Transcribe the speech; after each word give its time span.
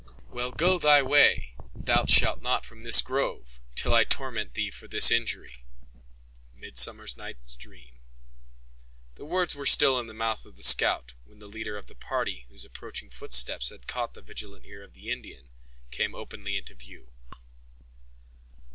"Well 0.31 0.49
go 0.51 0.79
thy 0.79 1.03
way: 1.03 1.53
thou 1.75 2.07
shalt 2.07 2.41
not 2.41 2.65
from 2.65 2.81
this 2.81 3.03
grove 3.03 3.59
Till 3.75 3.93
I 3.93 4.03
torment 4.03 4.55
thee 4.55 4.71
for 4.71 4.87
this 4.87 5.11
injury."—Midsummer 5.11 7.05
Night's 7.17 7.55
Dream. 7.55 7.99
The 9.13 9.25
words 9.25 9.55
were 9.55 9.67
still 9.67 9.99
in 9.99 10.07
the 10.07 10.15
mouth 10.15 10.47
of 10.47 10.55
the 10.55 10.63
scout, 10.63 11.13
when 11.25 11.37
the 11.37 11.45
leader 11.45 11.77
of 11.77 11.85
the 11.85 11.93
party, 11.93 12.47
whose 12.49 12.65
approaching 12.65 13.11
footsteps 13.11 13.69
had 13.69 13.85
caught 13.85 14.15
the 14.15 14.23
vigilant 14.23 14.65
ear 14.65 14.81
of 14.81 14.93
the 14.95 15.11
Indian, 15.11 15.49
came 15.91 16.15
openly 16.15 16.57
into 16.57 16.73
view. 16.73 17.11